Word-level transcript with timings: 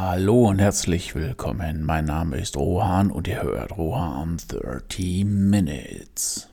Hallo 0.00 0.46
und 0.50 0.60
herzlich 0.60 1.16
willkommen. 1.16 1.82
Mein 1.82 2.04
Name 2.04 2.36
ist 2.36 2.56
Rohan 2.56 3.10
und 3.10 3.26
ihr 3.26 3.42
hört 3.42 3.76
Rohan 3.76 4.36
30 4.46 5.24
Minutes. 5.24 6.50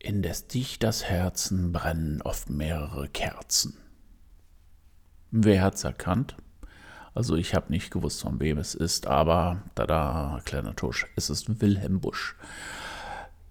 Indes 0.00 0.48
dich 0.48 0.80
das 0.80 1.04
Herzen 1.04 1.70
brennen 1.70 2.22
oft 2.22 2.50
mehrere 2.50 3.08
Kerzen. 3.08 3.78
Wer 5.30 5.62
hat's 5.62 5.84
erkannt? 5.84 6.36
Also 7.14 7.36
ich 7.36 7.54
habe 7.54 7.70
nicht 7.70 7.90
gewusst, 7.90 8.22
von 8.22 8.40
wem 8.40 8.58
es 8.58 8.74
ist, 8.74 9.06
aber 9.06 9.62
da 9.74 9.86
da, 9.86 10.40
kleiner 10.44 10.74
Tusch, 10.74 11.06
es 11.16 11.28
ist 11.28 11.60
Wilhelm 11.60 12.00
Busch. 12.00 12.34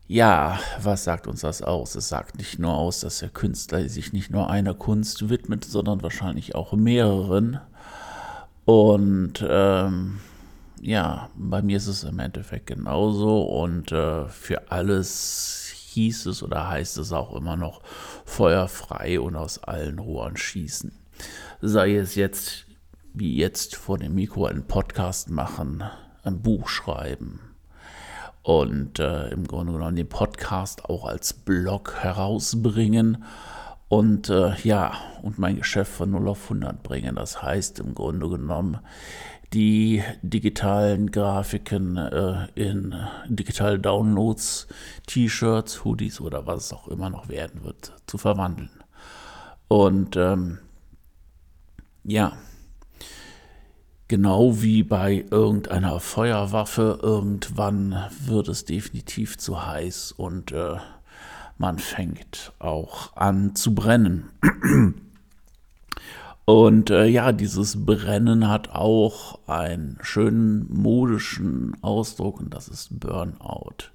Ja, 0.07 0.59
was 0.81 1.03
sagt 1.03 1.27
uns 1.27 1.41
das 1.41 1.61
aus? 1.61 1.93
Es 1.95 2.07
sagt 2.07 2.37
nicht 2.37 2.57
nur 2.59 2.73
aus, 2.73 3.01
dass 3.01 3.19
der 3.19 3.29
Künstler 3.29 3.87
sich 3.89 4.13
nicht 4.13 4.31
nur 4.31 4.49
einer 4.49 4.73
Kunst 4.73 5.29
widmet, 5.29 5.65
sondern 5.65 6.01
wahrscheinlich 6.01 6.55
auch 6.55 6.73
mehreren. 6.73 7.59
Und 8.65 9.45
ähm, 9.47 10.19
ja, 10.81 11.29
bei 11.35 11.61
mir 11.61 11.77
ist 11.77 11.87
es 11.87 12.05
im 12.05 12.19
Endeffekt 12.19 12.67
genauso. 12.67 13.41
Und 13.41 13.91
äh, 13.91 14.29
für 14.29 14.71
alles 14.71 15.73
hieß 15.75 16.27
es 16.27 16.41
oder 16.41 16.69
heißt 16.69 16.97
es 16.97 17.11
auch 17.11 17.35
immer 17.35 17.57
noch 17.57 17.81
feuerfrei 18.25 19.19
und 19.19 19.35
aus 19.35 19.61
allen 19.61 19.99
Rohren 19.99 20.37
schießen 20.37 20.93
sei 21.61 21.95
es 21.95 22.15
jetzt 22.15 22.65
wie 23.13 23.35
jetzt 23.35 23.75
vor 23.75 23.97
dem 23.97 24.13
Mikro 24.13 24.45
einen 24.45 24.67
Podcast 24.67 25.29
machen, 25.31 25.83
ein 26.23 26.41
Buch 26.41 26.67
schreiben 26.67 27.39
und 28.43 28.99
äh, 28.99 29.29
im 29.29 29.47
Grunde 29.47 29.73
genommen 29.73 29.95
den 29.95 30.07
Podcast 30.07 30.85
auch 30.85 31.05
als 31.05 31.33
Blog 31.33 31.95
herausbringen 31.99 33.23
und 33.89 34.29
äh, 34.29 34.53
ja, 34.63 34.93
und 35.23 35.39
mein 35.39 35.55
Geschäft 35.55 35.91
von 35.91 36.11
0 36.11 36.27
auf 36.27 36.43
100 36.43 36.83
bringen. 36.83 37.15
Das 37.15 37.41
heißt 37.41 37.79
im 37.79 37.95
Grunde 37.95 38.29
genommen, 38.29 38.79
die 39.53 40.03
digitalen 40.21 41.09
Grafiken 41.09 41.97
äh, 41.97 42.47
in 42.53 42.95
digitale 43.27 43.79
Downloads, 43.79 44.67
T-Shirts, 45.07 45.85
Hoodies 45.85 46.21
oder 46.21 46.45
was 46.45 46.65
es 46.65 46.73
auch 46.73 46.87
immer 46.89 47.09
noch 47.09 47.29
werden 47.29 47.63
wird, 47.63 47.93
zu 48.05 48.17
verwandeln. 48.17 48.69
Und 49.69 50.17
ähm, 50.17 50.59
ja. 52.07 52.33
Genau 54.07 54.61
wie 54.61 54.83
bei 54.83 55.25
irgendeiner 55.29 55.99
Feuerwaffe, 55.99 56.99
irgendwann 57.01 58.05
wird 58.25 58.47
es 58.47 58.63
definitiv 58.63 59.37
zu 59.37 59.65
heiß 59.65 60.13
und 60.13 60.53
äh, 60.53 60.77
man 61.57 61.77
fängt 61.77 62.53
auch 62.59 63.15
an 63.17 63.53
zu 63.55 63.75
brennen. 63.75 64.29
Und 66.49 66.91
äh, 66.91 67.07
ja, 67.07 67.33
dieses 67.33 67.85
Brennen 67.85 68.47
hat 68.47 68.69
auch 68.69 69.45
einen 69.49 69.97
schönen 70.01 70.65
modischen 70.73 71.75
Ausdruck 71.81 72.39
und 72.39 72.53
das 72.53 72.69
ist 72.69 73.01
Burnout. 73.01 73.91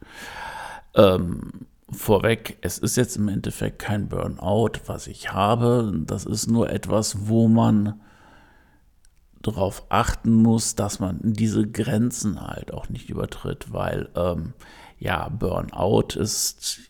Ähm, 0.95 1.65
vorweg, 1.93 2.59
es 2.61 2.79
ist 2.79 2.97
jetzt 2.97 3.17
im 3.17 3.29
Endeffekt 3.29 3.79
kein 3.79 4.09
Burnout, 4.09 4.73
was 4.87 5.07
ich 5.07 5.33
habe. 5.33 5.93
Das 6.07 6.25
ist 6.25 6.49
nur 6.49 6.71
etwas, 6.71 7.29
wo 7.29 7.49
man 7.49 8.01
darauf 9.43 9.85
achten 9.89 10.35
muss, 10.35 10.75
dass 10.75 11.01
man 11.01 11.19
diese 11.23 11.69
Grenzen 11.69 12.41
halt 12.41 12.73
auch 12.73 12.89
nicht 12.89 13.11
übertritt, 13.11 13.73
weil 13.73 14.09
ähm, 14.15 14.55
ja, 14.99 15.29
Burnout 15.29 16.15
ist 16.17 16.81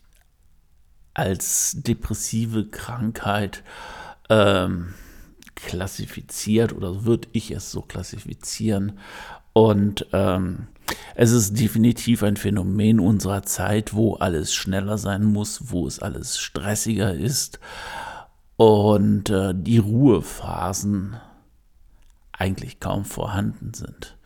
als 1.13 1.75
depressive 1.77 2.67
Krankheit 2.67 3.63
ähm, 4.29 4.93
klassifiziert 5.55 6.73
oder 6.73 7.05
würde 7.05 7.27
ich 7.31 7.51
es 7.51 7.71
so 7.71 7.81
klassifizieren. 7.81 8.99
Und 9.53 10.07
ähm, 10.13 10.67
es 11.15 11.31
ist 11.31 11.59
definitiv 11.59 12.23
ein 12.23 12.37
Phänomen 12.37 12.99
unserer 12.99 13.43
Zeit, 13.43 13.93
wo 13.93 14.15
alles 14.15 14.53
schneller 14.53 14.97
sein 14.97 15.23
muss, 15.23 15.71
wo 15.71 15.87
es 15.87 15.99
alles 15.99 16.39
stressiger 16.39 17.13
ist 17.13 17.59
und 18.57 19.29
äh, 19.29 19.53
die 19.55 19.77
Ruhephasen 19.77 21.17
eigentlich 22.31 22.79
kaum 22.79 23.05
vorhanden 23.05 23.73
sind. 23.73 24.17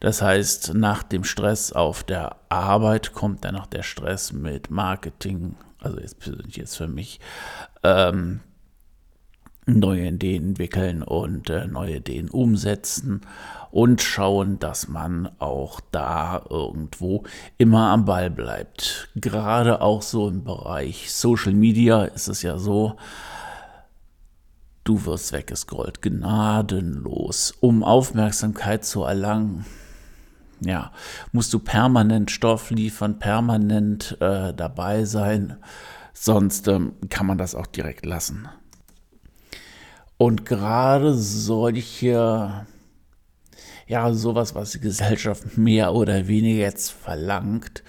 Das 0.00 0.22
heißt, 0.22 0.74
nach 0.74 1.02
dem 1.02 1.24
Stress 1.24 1.72
auf 1.72 2.02
der 2.02 2.36
Arbeit 2.48 3.12
kommt 3.12 3.44
dann 3.44 3.54
noch 3.54 3.66
der 3.66 3.82
Stress 3.82 4.32
mit 4.32 4.70
Marketing, 4.70 5.56
also 5.78 6.00
jetzt 6.00 6.18
persönlich 6.18 6.56
jetzt 6.56 6.76
für 6.76 6.88
mich, 6.88 7.20
ähm, 7.82 8.40
neue 9.78 10.08
Ideen 10.08 10.50
entwickeln 10.50 11.02
und 11.02 11.50
äh, 11.50 11.66
neue 11.66 11.96
Ideen 11.96 12.28
umsetzen 12.28 13.22
und 13.70 14.02
schauen, 14.02 14.58
dass 14.58 14.88
man 14.88 15.30
auch 15.38 15.80
da 15.92 16.42
irgendwo 16.50 17.24
immer 17.58 17.90
am 17.90 18.04
Ball 18.04 18.30
bleibt. 18.30 19.08
Gerade 19.14 19.80
auch 19.80 20.02
so 20.02 20.28
im 20.28 20.44
Bereich 20.44 21.12
Social 21.12 21.52
Media 21.52 22.04
ist 22.04 22.28
es 22.28 22.42
ja 22.42 22.58
so, 22.58 22.96
du 24.84 25.04
wirst 25.04 25.32
weggescrollt, 25.32 26.02
gnadenlos, 26.02 27.54
um 27.60 27.84
Aufmerksamkeit 27.84 28.84
zu 28.84 29.04
erlangen. 29.04 29.64
Ja, 30.62 30.92
musst 31.32 31.54
du 31.54 31.58
permanent 31.58 32.30
Stoff 32.30 32.70
liefern, 32.70 33.18
permanent 33.18 34.18
äh, 34.20 34.52
dabei 34.52 35.04
sein, 35.04 35.56
sonst 36.12 36.68
ähm, 36.68 36.92
kann 37.08 37.26
man 37.26 37.38
das 37.38 37.54
auch 37.54 37.66
direkt 37.66 38.04
lassen. 38.04 38.48
Und 40.20 40.44
gerade 40.44 41.14
solche, 41.14 42.66
ja, 43.86 44.12
sowas, 44.12 44.54
was 44.54 44.72
die 44.72 44.80
Gesellschaft 44.80 45.56
mehr 45.56 45.94
oder 45.94 46.28
weniger 46.28 46.60
jetzt 46.60 46.90
verlangt, 46.90 47.82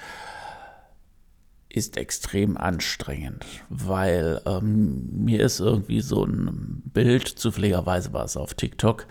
ist 1.67 1.97
extrem 1.97 2.55
anstrengend, 2.55 3.45
weil 3.67 4.41
ähm, 4.45 5.09
mir 5.11 5.41
ist 5.41 5.59
irgendwie 5.59 5.99
so 5.99 6.23
ein 6.23 6.81
Bild, 6.85 7.27
zufälligerweise 7.27 8.13
war 8.13 8.23
es 8.23 8.37
auf 8.37 8.53
TikTok, 8.53 9.07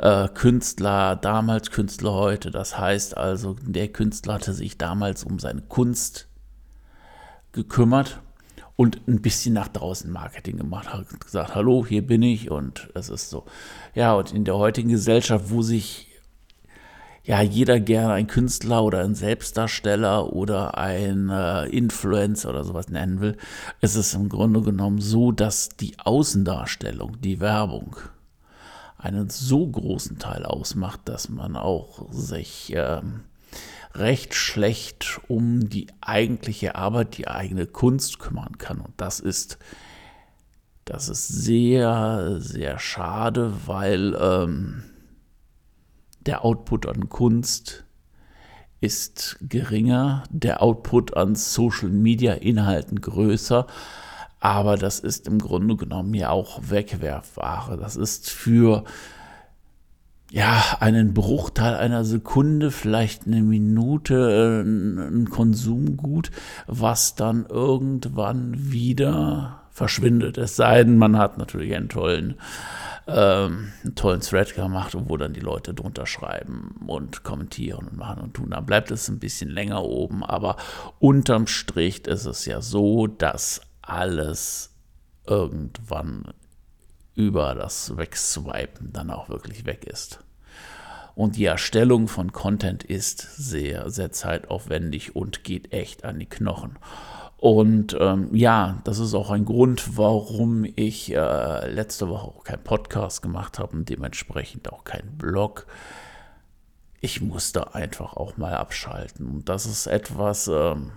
äh, 0.00 0.26
Künstler 0.30 1.14
damals, 1.14 1.70
Künstler 1.70 2.14
heute. 2.14 2.50
Das 2.50 2.76
heißt 2.76 3.16
also, 3.16 3.54
der 3.62 3.86
Künstler 3.86 4.34
hatte 4.34 4.52
sich 4.52 4.78
damals 4.78 5.22
um 5.22 5.38
seine 5.38 5.62
Kunst 5.62 6.26
gekümmert 7.52 8.20
und 8.76 9.06
ein 9.06 9.22
bisschen 9.22 9.54
nach 9.54 9.68
draußen 9.68 10.10
Marketing 10.10 10.56
gemacht, 10.56 10.92
hat 10.92 11.20
gesagt, 11.20 11.54
hallo, 11.54 11.86
hier 11.86 12.06
bin 12.06 12.22
ich 12.22 12.50
und 12.50 12.90
es 12.94 13.08
ist 13.08 13.30
so. 13.30 13.44
Ja, 13.94 14.14
und 14.14 14.32
in 14.32 14.44
der 14.44 14.56
heutigen 14.56 14.88
Gesellschaft, 14.88 15.50
wo 15.50 15.62
sich 15.62 16.08
ja 17.22 17.40
jeder 17.40 17.80
gerne 17.80 18.12
ein 18.12 18.26
Künstler 18.26 18.82
oder 18.82 19.02
ein 19.02 19.14
Selbstdarsteller 19.14 20.32
oder 20.32 20.76
ein 20.76 21.30
äh, 21.30 21.66
Influencer 21.66 22.50
oder 22.50 22.64
sowas 22.64 22.88
nennen 22.88 23.20
will, 23.20 23.36
ist 23.80 23.94
es 23.94 24.12
im 24.14 24.28
Grunde 24.28 24.60
genommen 24.60 25.00
so, 25.00 25.32
dass 25.32 25.70
die 25.70 25.98
Außendarstellung, 25.98 27.20
die 27.20 27.40
Werbung, 27.40 27.96
einen 28.98 29.30
so 29.30 29.66
großen 29.66 30.18
Teil 30.18 30.44
ausmacht, 30.44 31.00
dass 31.04 31.28
man 31.28 31.56
auch 31.56 32.10
sich 32.10 32.72
ähm, 32.74 33.20
recht 33.94 34.34
schlecht 34.34 35.20
um 35.28 35.68
die 35.68 35.86
eigentliche 36.00 36.74
Arbeit, 36.74 37.16
die 37.16 37.28
eigene 37.28 37.66
Kunst 37.66 38.18
kümmern 38.18 38.58
kann. 38.58 38.80
Und 38.80 38.94
das 38.96 39.20
ist, 39.20 39.58
das 40.84 41.08
ist 41.08 41.28
sehr, 41.28 42.36
sehr 42.40 42.78
schade, 42.78 43.52
weil 43.66 44.16
ähm, 44.20 44.84
der 46.26 46.44
Output 46.44 46.86
an 46.86 47.08
Kunst 47.08 47.84
ist 48.80 49.38
geringer, 49.40 50.24
der 50.30 50.62
Output 50.62 51.16
an 51.16 51.34
Social-Media-Inhalten 51.34 53.00
größer, 53.00 53.66
aber 54.40 54.76
das 54.76 55.00
ist 55.00 55.26
im 55.26 55.38
Grunde 55.38 55.76
genommen 55.76 56.12
ja 56.12 56.28
auch 56.28 56.60
Wegwerfware. 56.68 57.78
Das 57.78 57.96
ist 57.96 58.28
für 58.28 58.84
ja, 60.30 60.78
einen 60.80 61.14
Bruchteil 61.14 61.74
einer 61.74 62.04
Sekunde, 62.04 62.70
vielleicht 62.70 63.26
eine 63.26 63.42
Minute, 63.42 64.64
äh, 64.64 64.68
ein 64.68 65.28
Konsumgut, 65.30 66.30
was 66.66 67.14
dann 67.14 67.46
irgendwann 67.46 68.72
wieder 68.72 69.60
verschwindet. 69.70 70.38
Es 70.38 70.56
sei 70.56 70.84
denn, 70.84 70.98
man 70.98 71.18
hat 71.18 71.36
natürlich 71.36 71.74
einen 71.74 71.88
tollen, 71.88 72.34
ähm, 73.06 73.72
einen 73.84 73.94
tollen 73.96 74.20
Thread 74.20 74.54
gemacht, 74.54 74.96
wo 74.96 75.16
dann 75.16 75.34
die 75.34 75.40
Leute 75.40 75.74
drunter 75.74 76.06
schreiben 76.06 76.80
und 76.86 77.24
kommentieren 77.24 77.88
und 77.88 77.96
machen 77.96 78.22
und 78.22 78.34
tun. 78.34 78.50
Dann 78.50 78.66
bleibt 78.66 78.90
es 78.90 79.08
ein 79.08 79.18
bisschen 79.18 79.50
länger 79.50 79.82
oben, 79.82 80.24
aber 80.24 80.56
unterm 81.00 81.46
Strich 81.46 82.06
ist 82.06 82.24
es 82.24 82.46
ja 82.46 82.60
so, 82.60 83.06
dass 83.08 83.60
alles 83.82 84.74
irgendwann 85.26 86.32
über 87.14 87.54
das 87.54 87.96
Wegswipen 87.96 88.92
dann 88.92 89.10
auch 89.10 89.28
wirklich 89.28 89.66
weg 89.66 89.84
ist. 89.84 90.20
Und 91.14 91.36
die 91.36 91.44
Erstellung 91.44 92.08
von 92.08 92.32
Content 92.32 92.82
ist 92.82 93.36
sehr, 93.36 93.88
sehr 93.90 94.10
zeitaufwendig 94.10 95.14
und 95.14 95.44
geht 95.44 95.72
echt 95.72 96.04
an 96.04 96.18
die 96.18 96.26
Knochen. 96.26 96.76
Und 97.36 97.96
ähm, 98.00 98.34
ja, 98.34 98.80
das 98.84 98.98
ist 98.98 99.14
auch 99.14 99.30
ein 99.30 99.44
Grund, 99.44 99.98
warum 99.98 100.64
ich 100.76 101.14
äh, 101.14 101.70
letzte 101.70 102.08
Woche 102.08 102.26
auch 102.26 102.42
keinen 102.42 102.64
Podcast 102.64 103.22
gemacht 103.22 103.58
habe 103.58 103.76
und 103.76 103.88
dementsprechend 103.88 104.72
auch 104.72 104.84
keinen 104.84 105.16
Blog. 105.18 105.66
Ich 107.00 107.20
musste 107.20 107.74
einfach 107.74 108.16
auch 108.16 108.38
mal 108.38 108.54
abschalten. 108.54 109.26
Und 109.26 109.48
das 109.48 109.66
ist 109.66 109.86
etwas, 109.86 110.48
ähm, 110.48 110.92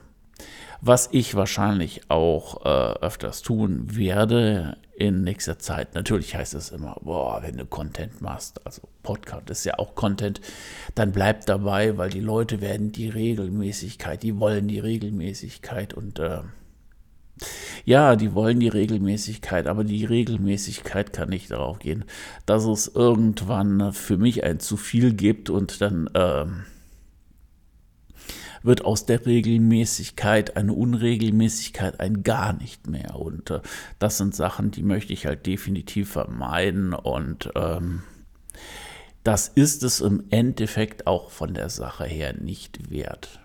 was 0.81 1.09
ich 1.11 1.35
wahrscheinlich 1.35 2.09
auch 2.09 2.65
äh, 2.65 2.99
öfters 2.99 3.41
tun 3.41 3.95
werde 3.95 4.77
in 4.95 5.23
nächster 5.23 5.59
Zeit. 5.59 5.93
Natürlich 5.93 6.35
heißt 6.35 6.55
es 6.55 6.69
immer, 6.69 6.97
boah, 7.01 7.41
wenn 7.43 7.57
du 7.57 7.65
Content 7.65 8.21
machst, 8.21 8.65
also 8.65 8.81
Podcast 9.03 9.49
ist 9.49 9.65
ja 9.65 9.77
auch 9.77 9.95
Content, 9.95 10.41
dann 10.95 11.11
bleib 11.11 11.45
dabei, 11.45 11.97
weil 11.97 12.09
die 12.09 12.19
Leute 12.19 12.61
werden 12.61 12.91
die 12.91 13.09
Regelmäßigkeit, 13.09 14.23
die 14.23 14.39
wollen 14.39 14.67
die 14.67 14.79
Regelmäßigkeit 14.79 15.93
und 15.93 16.19
äh, 16.19 16.41
ja, 17.85 18.15
die 18.15 18.33
wollen 18.33 18.59
die 18.59 18.67
Regelmäßigkeit, 18.67 19.67
aber 19.67 19.83
die 19.83 20.05
Regelmäßigkeit 20.05 21.13
kann 21.13 21.29
nicht 21.29 21.51
darauf 21.51 21.79
gehen, 21.79 22.05
dass 22.45 22.65
es 22.65 22.87
irgendwann 22.87 23.93
für 23.93 24.17
mich 24.17 24.43
ein 24.43 24.59
zu 24.59 24.77
viel 24.77 25.13
gibt 25.13 25.49
und 25.49 25.79
dann 25.81 26.07
äh, 26.13 26.45
wird 28.63 28.85
aus 28.85 29.05
der 29.05 29.25
Regelmäßigkeit 29.25 30.57
eine 30.57 30.73
Unregelmäßigkeit 30.73 31.99
ein 31.99 32.23
gar 32.23 32.53
nicht 32.53 32.87
mehr. 32.87 33.15
Und 33.15 33.51
äh, 33.51 33.61
das 33.99 34.17
sind 34.17 34.35
Sachen, 34.35 34.71
die 34.71 34.83
möchte 34.83 35.13
ich 35.13 35.25
halt 35.25 35.45
definitiv 35.45 36.11
vermeiden. 36.11 36.93
Und 36.93 37.51
ähm, 37.55 38.03
das 39.23 39.47
ist 39.49 39.83
es 39.83 39.99
im 39.99 40.23
Endeffekt 40.29 41.07
auch 41.07 41.31
von 41.31 41.53
der 41.53 41.69
Sache 41.69 42.05
her 42.05 42.33
nicht 42.33 42.89
wert. 42.89 43.39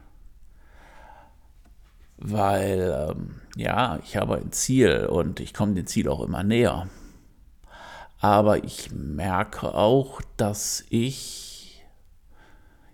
Weil, 2.17 3.11
ähm, 3.11 3.41
ja, 3.57 3.99
ich 4.05 4.17
habe 4.17 4.37
ein 4.37 4.53
Ziel 4.53 5.07
und 5.07 5.41
ich 5.41 5.53
komme 5.53 5.75
dem 5.75 5.87
Ziel 5.87 6.09
auch 6.09 6.23
immer 6.23 6.45
näher. 6.45 6.89
Aber 8.21 8.63
ich 8.63 8.93
merke 8.93 9.75
auch, 9.75 10.23
dass 10.37 10.85
ich 10.89 11.42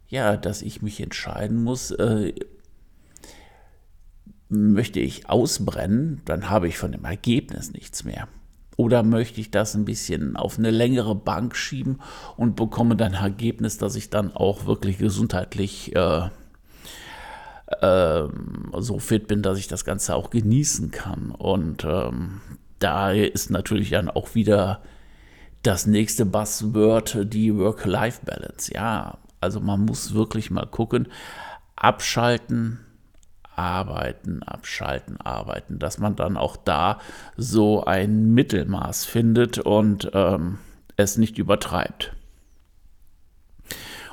ja, 0.09 0.37
dass 0.37 0.63
ich 0.63 0.83
mich 0.83 1.01
entscheiden 1.01 1.63
muss, 1.63 1.91
äh, 1.91 2.33
möchte 4.49 5.01
ich 5.01 5.29
ausbrennen, 5.29 6.23
dann 6.25 6.49
habe 6.49 6.69
ich 6.69 6.79
von 6.79 6.93
dem 6.93 7.05
Ergebnis 7.05 7.73
nichts 7.73 8.05
mehr. 8.05 8.29
Oder 8.77 9.03
möchte 9.03 9.41
ich 9.41 9.51
das 9.51 9.75
ein 9.75 9.85
bisschen 9.85 10.37
auf 10.37 10.59
eine 10.59 10.71
längere 10.71 11.15
Bank 11.15 11.57
schieben 11.57 11.99
und 12.37 12.57
bekomme 12.57 12.97
dann 12.97 13.15
ein 13.15 13.25
Ergebnis, 13.25 13.77
dass 13.77 13.97
ich 13.97 14.09
dann 14.09 14.35
auch 14.35 14.67
wirklich 14.67 14.99
gesundheitlich 14.99 15.95
äh, 15.97 16.29
äh, 17.81 18.29
so 18.79 18.99
fit 18.99 19.27
bin, 19.27 19.43
dass 19.43 19.59
ich 19.59 19.67
das 19.67 19.85
Ganze 19.85 20.15
auch 20.15 20.31
genießen 20.31 20.93
kann. 20.93 21.33
Und 21.33 21.85
ähm, 21.85 22.41
da 22.79 23.11
ist 23.11 23.51
natürlich 23.51 23.91
dann 23.91 24.09
auch 24.09 24.35
wieder 24.35 24.81
das 25.63 25.87
nächste 25.87 26.25
Buzzword 26.25 27.19
die 27.33 27.55
Work-Life-Balance. 27.57 28.73
Ja, 28.73 29.19
also 29.40 29.61
man 29.61 29.85
muss 29.85 30.14
wirklich 30.14 30.50
mal 30.50 30.67
gucken, 30.67 31.08
abschalten, 31.76 32.81
arbeiten, 33.56 34.43
abschalten, 34.43 35.20
arbeiten, 35.20 35.79
dass 35.79 35.99
man 35.99 36.17
dann 36.17 36.37
auch 36.37 36.56
da 36.56 36.99
so 37.37 37.85
ein 37.85 38.32
Mittelmaß 38.32 39.05
findet 39.05 39.58
und 39.58 40.11
ähm, 40.14 40.58
es 40.96 41.17
nicht 41.17 41.38
übertreibt. 41.38 42.12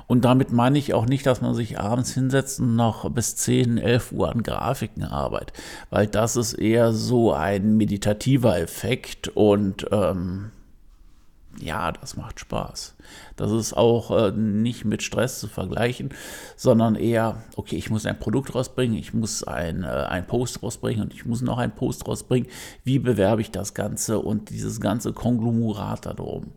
Und 0.08 0.24
damit 0.24 0.52
meine 0.52 0.78
ich 0.78 0.94
auch 0.94 1.06
nicht, 1.06 1.26
dass 1.26 1.42
man 1.42 1.56
sich 1.56 1.80
abends 1.80 2.14
hinsetzt 2.14 2.60
und 2.60 2.76
noch 2.76 3.10
bis 3.10 3.36
10, 3.38 3.78
11 3.78 4.12
Uhr 4.12 4.32
an 4.32 4.44
Grafiken 4.44 5.04
arbeitet, 5.04 5.54
weil 5.90 6.06
das 6.08 6.36
ist 6.36 6.54
eher 6.54 6.94
so 6.94 7.34
ein 7.34 7.76
meditativer 7.78 8.60
Effekt 8.60 9.30
und 9.30 9.88
ähm, 9.92 10.52
ja, 11.60 11.92
das 11.92 12.18
macht 12.18 12.40
Spaß. 12.40 12.96
Das 13.36 13.52
ist 13.52 13.76
auch 13.76 14.12
äh, 14.12 14.32
nicht 14.32 14.86
mit 14.86 15.04
Stress 15.04 15.40
zu 15.40 15.48
vergleichen, 15.48 16.10
sondern 16.56 16.96
eher, 16.96 17.44
okay, 17.56 17.76
ich 17.76 17.90
muss 17.90 18.06
ein 18.06 18.20
Produkt 18.20 18.56
rausbringen, 18.56 18.98
ich 18.98 19.14
muss 19.14 19.44
ein, 19.44 19.84
äh, 19.84 19.88
ein 19.88 20.28
Post 20.28 20.64
rausbringen 20.64 21.04
und 21.04 21.14
ich 21.14 21.26
muss 21.26 21.42
noch 21.42 21.58
ein 21.58 21.76
Post 21.76 22.08
rausbringen. 22.08 22.50
Wie 22.84 23.00
bewerbe 23.00 23.42
ich 23.42 23.52
das 23.52 23.74
Ganze 23.74 24.20
und 24.20 24.50
dieses 24.50 24.80
ganze 24.80 25.14
Konglomerat 25.14 26.06
da 26.06 26.14
drum? 26.14 26.54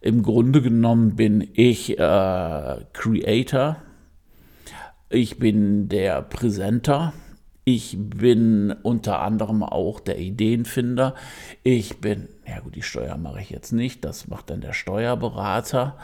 Im 0.00 0.22
Grunde 0.22 0.60
genommen 0.60 1.16
bin 1.16 1.48
ich 1.54 1.98
äh, 1.98 2.76
Creator, 2.92 3.76
ich 5.08 5.38
bin 5.38 5.88
der 5.88 6.22
Präsenter, 6.22 7.12
ich 7.66 7.96
bin 7.98 8.74
unter 8.82 9.20
anderem 9.20 9.62
auch 9.62 9.98
der 9.98 10.18
Ideenfinder. 10.18 11.14
Ich 11.62 11.98
bin, 11.98 12.28
ja 12.46 12.60
gut, 12.60 12.74
die 12.74 12.82
Steuer 12.82 13.16
mache 13.16 13.40
ich 13.40 13.48
jetzt 13.48 13.72
nicht, 13.72 14.04
das 14.04 14.28
macht 14.28 14.50
dann 14.50 14.60
der 14.60 14.74
Steuerberater. 14.74 15.96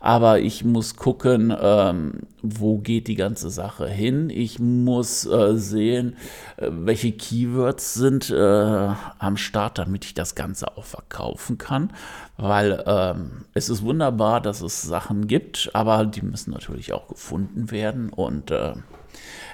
Aber 0.00 0.40
ich 0.40 0.62
muss 0.62 0.96
gucken, 0.96 1.56
ähm, 1.58 2.20
wo 2.42 2.76
geht 2.78 3.08
die 3.08 3.14
ganze 3.14 3.48
Sache 3.48 3.88
hin. 3.88 4.28
Ich 4.28 4.58
muss 4.58 5.24
äh, 5.24 5.56
sehen, 5.56 6.18
äh, 6.58 6.68
welche 6.70 7.12
Keywords 7.12 7.94
sind 7.94 8.28
äh, 8.28 8.88
am 9.18 9.38
Start, 9.38 9.78
damit 9.78 10.04
ich 10.04 10.12
das 10.12 10.34
Ganze 10.34 10.76
auch 10.76 10.84
verkaufen 10.84 11.56
kann. 11.56 11.94
Weil 12.36 12.84
ähm, 12.86 13.46
es 13.54 13.70
ist 13.70 13.82
wunderbar, 13.82 14.42
dass 14.42 14.60
es 14.60 14.82
Sachen 14.82 15.28
gibt, 15.28 15.70
aber 15.72 16.04
die 16.04 16.20
müssen 16.20 16.50
natürlich 16.50 16.92
auch 16.92 17.08
gefunden 17.08 17.70
werden. 17.70 18.10
Und 18.10 18.50
äh, 18.50 18.74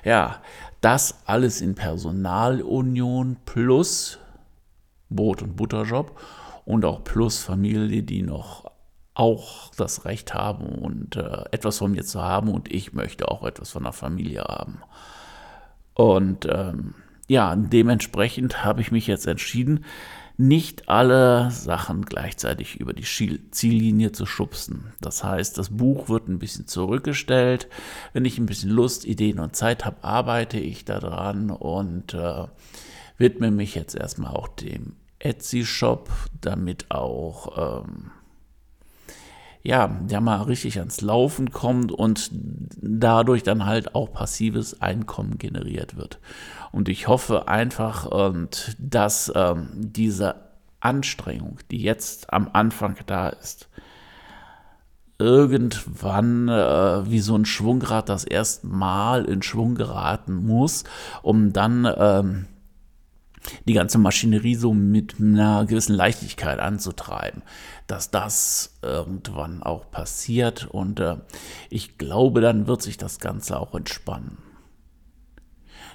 ja, 0.05 0.41
das 0.83 1.23
alles 1.27 1.63
in 1.63 1.75
Personalunion 1.75 3.39
plus 3.47 4.19
Brot- 5.09 5.43
und 5.43 5.57
Butterjob 5.57 6.21
und 6.65 6.85
auch 6.85 7.03
plus 7.05 7.39
Familie, 7.39 8.03
die 8.03 8.23
noch 8.23 8.71
auch 9.15 9.71
das 9.77 10.05
Recht 10.05 10.35
haben 10.35 10.67
und 10.67 11.17
äh, 11.17 11.45
etwas 11.51 11.79
von 11.79 11.93
mir 11.93 12.05
zu 12.05 12.21
haben 12.21 12.49
und 12.49 12.73
ich 12.73 12.93
möchte 12.93 13.29
auch 13.29 13.45
etwas 13.45 13.71
von 13.71 13.85
der 13.85 13.93
Familie 13.93 14.43
haben. 14.43 14.83
Und 15.95 16.47
ähm, 16.51 16.95
ja, 17.29 17.55
dementsprechend 17.55 18.65
habe 18.65 18.81
ich 18.81 18.91
mich 18.91 19.07
jetzt 19.07 19.27
entschieden, 19.27 19.85
nicht 20.37 20.89
alle 20.89 21.51
Sachen 21.51 22.05
gleichzeitig 22.05 22.77
über 22.77 22.93
die 22.93 23.05
Ziellinie 23.51 24.13
zu 24.13 24.27
schubsen. 24.27 24.93
Das 25.01 25.23
heißt, 25.23 25.59
das 25.59 25.71
Buch 25.71 26.09
wird 26.09 26.29
ein 26.29 26.39
bisschen 26.39 26.67
zurückgestellt. 26.67 27.69
Wenn 28.13 28.25
ich 28.25 28.39
ein 28.39 28.47
bisschen 28.47 28.71
Lust, 28.71 29.05
Ideen 29.05 29.39
und 29.39 29.57
Zeit 29.57 29.85
habe, 29.85 30.03
arbeite 30.03 30.59
ich 30.59 30.85
daran 30.85 31.51
und 31.51 32.15
äh, 32.15 32.47
widme 33.19 33.51
mich 33.51 33.75
jetzt 33.75 33.95
erstmal 33.95 34.35
auch 34.35 34.49
dem 34.49 34.97
Etsy-Shop, 35.19 36.11
damit 36.41 36.91
auch 36.91 37.85
ähm, 37.85 38.11
ja, 39.63 39.87
der 39.87 40.21
mal 40.21 40.43
richtig 40.43 40.79
ans 40.79 41.01
Laufen 41.01 41.53
kommt 41.53 41.93
und 41.93 42.31
dadurch 42.33 43.43
dann 43.43 43.65
halt 43.65 43.95
auch 43.95 44.13
passives 44.13 44.83
Einkommen 44.83 45.39
generiert 45.39 45.97
wird. 45.97 46.19
Und 46.73 46.89
ich 46.89 47.07
hoffe 47.07 47.49
einfach, 47.49 48.07
und 48.07 48.77
dass 48.79 49.33
ähm, 49.35 49.69
diese 49.75 50.35
Anstrengung, 50.81 51.59
die 51.71 51.81
jetzt 51.81 52.33
am 52.33 52.51
Anfang 52.53 52.97
da 53.07 53.29
ist, 53.29 53.69
irgendwann 55.19 56.49
äh, 56.49 57.09
wie 57.09 57.21
so 57.21 57.37
ein 57.37 57.45
Schwungrad 57.45 58.09
das 58.09 58.25
erste 58.25 58.67
Mal 58.67 59.25
in 59.27 59.43
Schwung 59.43 59.77
geraten 59.77 60.35
muss, 60.35 60.83
um 61.23 61.53
dann 61.53 61.89
ähm, 61.97 62.47
die 63.67 63.73
ganze 63.73 63.99
Maschinerie 63.99 64.55
so 64.55 64.73
mit 64.73 65.21
einer 65.21 65.65
gewissen 65.67 65.95
Leichtigkeit 65.95 66.59
anzutreiben, 66.59 67.43
dass 67.87 68.11
das 68.11 68.79
irgendwann 68.83 69.63
auch 69.63 69.91
passiert 69.91 70.67
und 70.67 71.01
äh, 71.01 71.17
ich 71.71 71.99
glaube, 71.99 72.41
dann 72.41 72.67
wird 72.67 72.83
sich 72.83 72.97
das 72.97 73.19
Ganze 73.19 73.59
auch 73.59 73.75
entspannen. 73.75 74.39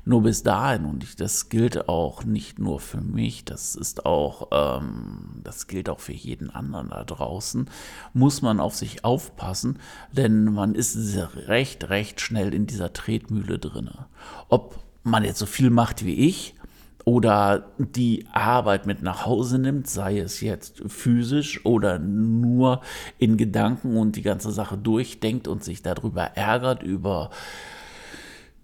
Nur 0.08 0.24
bis 0.24 0.42
dahin, 0.42 0.86
und 0.86 1.04
ich, 1.04 1.18
das 1.18 1.50
gilt 1.50 1.90
auch 1.90 2.24
nicht 2.24 2.60
nur 2.60 2.80
für 2.80 3.02
mich, 3.02 3.44
das 3.44 3.76
ist 3.76 4.06
auch, 4.06 4.48
ähm, 4.54 5.42
das 5.44 5.68
gilt 5.68 5.90
auch 5.90 6.00
für 6.00 6.14
jeden 6.14 6.50
anderen 6.50 6.92
da 6.92 7.04
draußen, 7.04 7.70
muss 8.14 8.42
man 8.42 8.62
auf 8.62 8.74
sich 8.74 9.04
aufpassen, 9.04 9.80
denn 10.14 10.46
man 10.46 10.76
ist 10.76 10.98
recht, 11.50 11.90
recht 11.90 12.22
schnell 12.22 12.54
in 12.54 12.68
dieser 12.68 12.94
Tretmühle 12.94 13.60
drin. 13.60 13.90
Ob 14.48 14.80
man 15.04 15.26
jetzt 15.26 15.40
so 15.40 15.46
viel 15.46 15.72
macht 15.72 16.06
wie 16.06 16.16
ich, 16.16 16.56
oder 17.08 17.68
die 17.78 18.26
Arbeit 18.34 18.86
mit 18.86 19.02
nach 19.02 19.26
Hause 19.26 19.60
nimmt, 19.60 19.88
sei 19.88 20.20
es 20.20 20.42
jetzt 20.42 20.84
physisch 20.88 21.66
oder 21.66 22.00
nur 22.00 22.82
in 23.18 23.38
Gedanken 23.38 23.96
und 23.96 24.18
die 24.18 24.24
ganze 24.24 24.52
Sache 24.52 24.78
durchdenkt 24.78 25.48
und 25.48 25.64
sich 25.64 25.82
darüber 25.82 26.24
ärgert, 26.36 26.84
über 26.84 27.30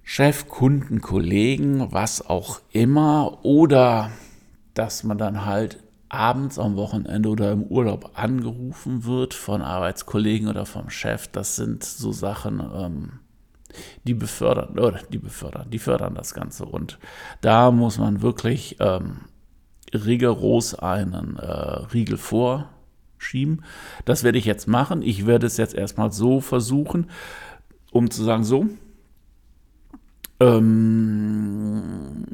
Chef, 0.03 0.50
Kunden, 0.50 1.00
Kollegen, 1.00 1.93
was 1.93 2.29
auch 2.29 2.59
immer, 2.73 3.45
oder 3.45 4.12
dass 4.73 5.05
man 5.05 5.17
dann 5.17 5.45
halt 5.45 5.81
abends 6.09 6.59
am 6.59 6.75
Wochenende 6.75 7.29
oder 7.29 7.53
im 7.53 7.63
Urlaub 7.63 8.12
angerufen 8.15 9.05
wird 9.05 9.33
von 9.33 9.62
Arbeitskollegen 9.62 10.50
oder 10.50 10.65
vom 10.65 10.89
Chef, 10.89 11.29
das 11.29 11.55
sind 11.55 11.85
so 11.85 12.12
Sachen, 12.12 12.59
ähm, 12.59 13.19
die 14.03 14.13
befördern, 14.13 14.80
oder 14.80 15.00
die 15.12 15.18
befördern, 15.18 15.70
die 15.70 15.80
fördern 15.80 16.15
das 16.15 16.34
Ganze. 16.34 16.65
Und 16.65 17.00
da 17.42 17.72
muss 17.72 17.98
man 17.98 18.22
wirklich 18.22 18.77
ähm, 18.80 19.22
rigoros 19.94 20.75
einen 20.75 21.38
äh, 21.38 21.46
Riegel 21.94 22.18
vorschieben. 22.18 23.63
Das 24.06 24.24
werde 24.24 24.38
ich 24.38 24.46
jetzt 24.46 24.68
machen. 24.68 25.01
Ich 25.01 25.25
werde 25.25 25.48
es 25.48 25.58
jetzt 25.58 25.75
erstmal 25.75 26.12
so 26.12 26.42
versuchen, 26.42 27.10
um 27.92 28.10
zu 28.10 28.24
sagen, 28.24 28.44
so, 28.44 28.68
ähm, 30.39 32.25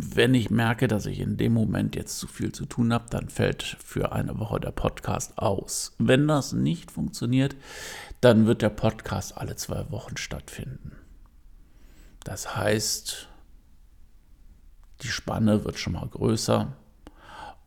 wenn 0.00 0.34
ich 0.34 0.50
merke, 0.50 0.88
dass 0.88 1.06
ich 1.06 1.20
in 1.20 1.36
dem 1.36 1.52
Moment 1.52 1.96
jetzt 1.96 2.18
zu 2.18 2.26
viel 2.26 2.52
zu 2.52 2.66
tun 2.66 2.92
habe, 2.92 3.06
dann 3.10 3.28
fällt 3.28 3.62
für 3.62 4.12
eine 4.12 4.38
Woche 4.38 4.60
der 4.60 4.70
Podcast 4.70 5.38
aus. 5.38 5.94
Wenn 5.98 6.28
das 6.28 6.52
nicht 6.52 6.90
funktioniert, 6.90 7.56
dann 8.20 8.46
wird 8.46 8.62
der 8.62 8.70
Podcast 8.70 9.36
alle 9.36 9.56
zwei 9.56 9.90
Wochen 9.90 10.16
stattfinden. 10.16 10.92
Das 12.24 12.56
heißt, 12.56 13.28
die 15.02 15.08
Spanne 15.08 15.64
wird 15.64 15.78
schon 15.78 15.94
mal 15.94 16.08
größer 16.08 16.72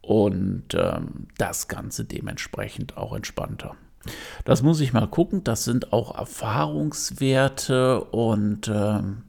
und 0.02 0.74
ähm, 0.74 1.28
das 1.38 1.68
Ganze 1.68 2.06
dementsprechend 2.06 2.98
auch 2.98 3.14
entspannter. 3.14 3.76
Das 4.46 4.64
muss 4.64 4.80
ich 4.80 4.94
mal 4.94 5.08
gucken. 5.08 5.44
Das 5.44 5.64
sind 5.64 5.94
auch 5.94 6.18
Erfahrungswerte 6.18 8.04
und 8.06 8.68
ähm, 8.68 9.24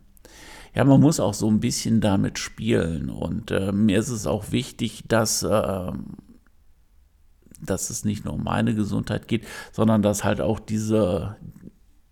ja, 0.75 0.85
man 0.85 1.01
muss 1.01 1.21
auch 1.21 1.35
so 1.35 1.51
ein 1.51 1.61
bisschen 1.61 2.01
damit 2.01 2.39
spielen. 2.39 3.11
Und 3.11 3.51
äh, 3.51 3.73
mir 3.73 3.99
ist 3.99 4.09
es 4.09 4.27
auch 4.27 4.53
wichtig, 4.53 5.05
dass, 5.07 5.43
äh, 5.43 5.93
dass 7.61 7.91
es 7.91 8.05
nicht 8.05 8.25
nur 8.25 8.35
um 8.35 8.45
meine 8.45 8.75
Gesundheit 8.75 9.29
geht, 9.29 9.47
sondern 9.71 10.03
dass 10.03 10.25
halt 10.25 10.41
auch 10.41 10.59
diese, 10.59 11.37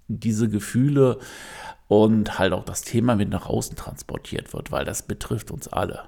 diese 0.08 0.48
Gefühle 0.48 1.18
und 1.88 2.38
halt 2.38 2.52
auch 2.52 2.64
das 2.64 2.82
Thema 2.82 3.16
mit 3.16 3.30
nach 3.30 3.46
außen 3.46 3.76
transportiert 3.76 4.52
wird, 4.52 4.70
weil 4.70 4.84
das 4.84 5.02
betrifft 5.06 5.50
uns 5.50 5.66
alle. 5.66 6.04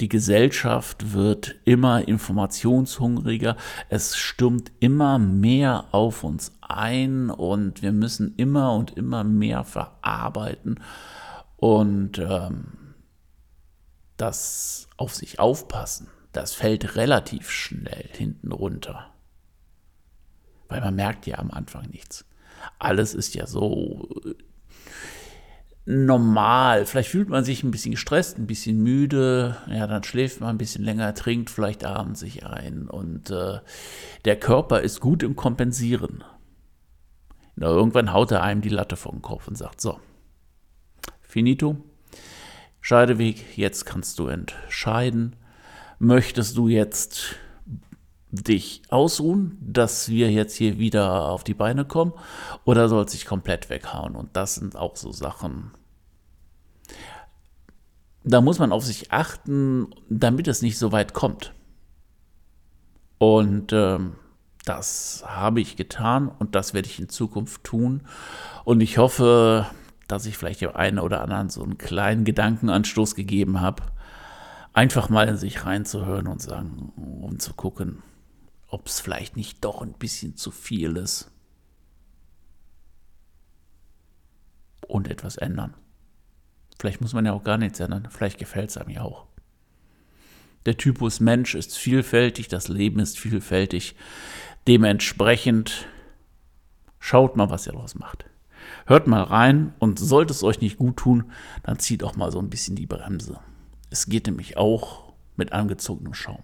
Die 0.00 0.08
Gesellschaft 0.08 1.14
wird 1.14 1.56
immer 1.64 2.06
informationshungriger, 2.06 3.56
es 3.88 4.16
stürmt 4.16 4.70
immer 4.78 5.18
mehr 5.18 5.86
auf 5.92 6.22
uns 6.22 6.52
ein 6.60 7.30
und 7.30 7.82
wir 7.82 7.92
müssen 7.92 8.34
immer 8.36 8.74
und 8.74 8.96
immer 8.96 9.24
mehr 9.24 9.64
verarbeiten 9.64 10.80
und 11.56 12.18
ähm, 12.18 12.94
das 14.16 14.88
auf 14.96 15.14
sich 15.14 15.38
aufpassen, 15.38 16.08
das 16.32 16.52
fällt 16.52 16.96
relativ 16.96 17.50
schnell 17.50 18.08
hinten 18.12 18.52
runter. 18.52 19.10
Weil 20.68 20.80
man 20.80 20.94
merkt 20.94 21.26
ja 21.26 21.38
am 21.38 21.50
Anfang 21.50 21.88
nichts. 21.90 22.24
Alles 22.78 23.14
ist 23.14 23.34
ja 23.34 23.46
so 23.46 24.08
äh, 24.24 24.34
normal. 25.86 26.84
Vielleicht 26.84 27.10
fühlt 27.10 27.28
man 27.28 27.44
sich 27.44 27.62
ein 27.62 27.70
bisschen 27.70 27.92
gestresst, 27.92 28.38
ein 28.38 28.46
bisschen 28.46 28.82
müde. 28.82 29.56
Ja, 29.68 29.86
dann 29.86 30.02
schläft 30.02 30.40
man 30.40 30.50
ein 30.50 30.58
bisschen 30.58 30.84
länger, 30.84 31.14
trinkt 31.14 31.50
vielleicht 31.50 31.84
abends 31.84 32.20
sich 32.20 32.44
ein. 32.44 32.88
Und 32.88 33.30
äh, 33.30 33.60
der 34.24 34.36
Körper 34.36 34.80
ist 34.80 35.00
gut 35.00 35.22
im 35.22 35.36
Kompensieren. 35.36 36.24
Na, 37.54 37.68
irgendwann 37.68 38.12
haut 38.12 38.32
er 38.32 38.42
einem 38.42 38.60
die 38.60 38.68
Latte 38.68 38.96
den 38.96 39.22
Kopf 39.22 39.48
und 39.48 39.56
sagt, 39.56 39.80
so, 39.80 39.98
Finito. 41.36 41.76
Scheideweg, 42.80 43.58
jetzt 43.58 43.84
kannst 43.84 44.18
du 44.18 44.28
entscheiden. 44.28 45.36
Möchtest 45.98 46.56
du 46.56 46.66
jetzt 46.66 47.36
dich 48.30 48.80
ausruhen, 48.88 49.58
dass 49.60 50.08
wir 50.08 50.32
jetzt 50.32 50.54
hier 50.54 50.78
wieder 50.78 51.28
auf 51.28 51.44
die 51.44 51.52
Beine 51.52 51.84
kommen, 51.84 52.14
oder 52.64 52.88
soll 52.88 53.06
sich 53.10 53.26
komplett 53.26 53.68
weghauen? 53.68 54.16
Und 54.16 54.34
das 54.34 54.54
sind 54.54 54.76
auch 54.76 54.96
so 54.96 55.12
Sachen. 55.12 55.72
Da 58.24 58.40
muss 58.40 58.58
man 58.58 58.72
auf 58.72 58.86
sich 58.86 59.12
achten, 59.12 59.88
damit 60.08 60.48
es 60.48 60.62
nicht 60.62 60.78
so 60.78 60.90
weit 60.90 61.12
kommt. 61.12 61.52
Und 63.18 63.74
ähm, 63.74 64.14
das 64.64 65.22
habe 65.26 65.60
ich 65.60 65.76
getan 65.76 66.30
und 66.30 66.54
das 66.54 66.72
werde 66.72 66.88
ich 66.88 66.98
in 66.98 67.10
Zukunft 67.10 67.62
tun. 67.62 68.04
Und 68.64 68.80
ich 68.80 68.96
hoffe, 68.96 69.66
dass 70.08 70.26
ich 70.26 70.36
vielleicht 70.36 70.60
dem 70.60 70.74
einen 70.74 70.98
oder 70.98 71.20
anderen 71.22 71.48
so 71.50 71.62
einen 71.62 71.78
kleinen 71.78 72.24
Gedankenanstoß 72.24 73.14
gegeben 73.14 73.60
habe, 73.60 73.82
einfach 74.72 75.08
mal 75.08 75.28
in 75.28 75.36
sich 75.36 75.64
reinzuhören 75.64 76.26
und 76.26 76.42
sagen, 76.42 76.92
um 76.96 77.38
zu 77.38 77.54
gucken, 77.54 78.02
ob 78.68 78.86
es 78.86 79.00
vielleicht 79.00 79.36
nicht 79.36 79.64
doch 79.64 79.82
ein 79.82 79.94
bisschen 79.94 80.36
zu 80.36 80.50
viel 80.50 80.96
ist. 80.96 81.30
Und 84.86 85.08
etwas 85.08 85.36
ändern. 85.36 85.74
Vielleicht 86.78 87.00
muss 87.00 87.14
man 87.14 87.26
ja 87.26 87.32
auch 87.32 87.42
gar 87.42 87.58
nichts 87.58 87.80
ändern, 87.80 88.08
vielleicht 88.10 88.38
gefällt 88.38 88.70
es 88.70 88.76
einem 88.76 88.90
ja 88.90 89.02
auch. 89.02 89.26
Der 90.66 90.76
Typus 90.76 91.20
Mensch 91.20 91.54
ist 91.54 91.78
vielfältig, 91.78 92.48
das 92.48 92.68
Leben 92.68 92.98
ist 93.00 93.18
vielfältig. 93.18 93.94
Dementsprechend 94.66 95.86
schaut 96.98 97.36
mal, 97.36 97.50
was 97.50 97.66
ihr 97.66 97.72
daraus 97.72 97.94
macht. 97.94 98.26
Hört 98.86 99.06
mal 99.06 99.22
rein 99.22 99.74
und 99.78 99.98
sollte 99.98 100.32
es 100.32 100.42
euch 100.42 100.60
nicht 100.60 100.76
gut 100.76 100.96
tun, 100.96 101.24
dann 101.62 101.78
zieht 101.78 102.04
auch 102.04 102.16
mal 102.16 102.30
so 102.30 102.38
ein 102.38 102.50
bisschen 102.50 102.76
die 102.76 102.86
Bremse. 102.86 103.40
Es 103.90 104.06
geht 104.06 104.26
nämlich 104.26 104.56
auch 104.56 105.12
mit 105.36 105.52
angezogenem 105.52 106.14
Schaum. 106.14 106.42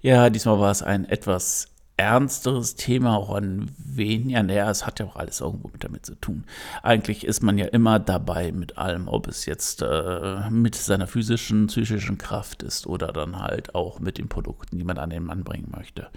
Ja, 0.00 0.30
diesmal 0.30 0.58
war 0.58 0.70
es 0.70 0.82
ein 0.82 1.04
etwas 1.04 1.68
ernsteres 2.00 2.76
Thema, 2.76 3.18
auch 3.18 3.34
an 3.34 3.70
wen, 3.76 4.30
ja, 4.30 4.42
naja, 4.42 4.70
es 4.70 4.86
hat 4.86 5.00
ja 5.00 5.06
auch 5.06 5.16
alles 5.16 5.40
irgendwo 5.40 5.68
mit 5.68 5.84
damit 5.84 6.06
zu 6.06 6.14
tun. 6.14 6.44
Eigentlich 6.82 7.24
ist 7.26 7.42
man 7.42 7.58
ja 7.58 7.66
immer 7.66 7.98
dabei 7.98 8.52
mit 8.52 8.78
allem, 8.78 9.06
ob 9.06 9.28
es 9.28 9.44
jetzt 9.44 9.82
äh, 9.82 10.48
mit 10.48 10.74
seiner 10.74 11.06
physischen, 11.06 11.66
psychischen 11.66 12.16
Kraft 12.16 12.62
ist 12.62 12.86
oder 12.86 13.08
dann 13.08 13.38
halt 13.38 13.74
auch 13.74 14.00
mit 14.00 14.16
den 14.16 14.30
Produkten, 14.30 14.78
die 14.78 14.84
man 14.84 14.96
an 14.96 15.10
den 15.10 15.24
Mann 15.24 15.44
bringen 15.44 15.70
möchte. 15.76 16.08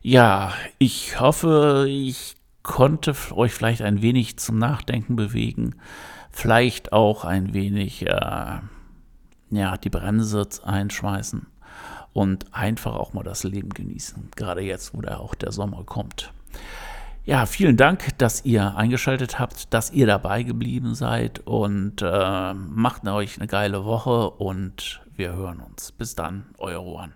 Ja, 0.00 0.54
ich 0.78 1.20
hoffe, 1.20 1.84
ich 1.86 2.36
konnte 2.62 3.14
euch 3.32 3.52
vielleicht 3.52 3.82
ein 3.82 4.02
wenig 4.02 4.38
zum 4.38 4.58
Nachdenken 4.58 5.16
bewegen, 5.16 5.74
vielleicht 6.30 6.92
auch 6.92 7.24
ein 7.24 7.54
wenig 7.54 8.06
äh, 8.06 8.60
ja, 9.50 9.76
die 9.76 9.90
Bremse 9.90 10.48
einschmeißen 10.64 11.46
und 12.12 12.54
einfach 12.54 12.94
auch 12.94 13.12
mal 13.12 13.22
das 13.22 13.44
Leben 13.44 13.70
genießen, 13.70 14.30
gerade 14.36 14.62
jetzt, 14.62 14.94
wo 14.94 15.00
da 15.00 15.18
auch 15.18 15.34
der 15.34 15.52
Sommer 15.52 15.84
kommt. 15.84 16.32
Ja, 17.24 17.46
vielen 17.46 17.76
Dank, 17.76 18.18
dass 18.18 18.44
ihr 18.44 18.76
eingeschaltet 18.76 19.38
habt, 19.38 19.72
dass 19.72 19.92
ihr 19.92 20.08
dabei 20.08 20.42
geblieben 20.42 20.96
seid 20.96 21.38
und 21.46 22.02
äh, 22.02 22.54
macht 22.54 23.06
euch 23.06 23.38
eine 23.38 23.46
geile 23.46 23.84
Woche 23.84 24.30
und 24.30 25.00
wir 25.14 25.32
hören 25.32 25.60
uns. 25.60 25.92
Bis 25.92 26.16
dann, 26.16 26.46
euer 26.58 26.82
Juan. 26.82 27.12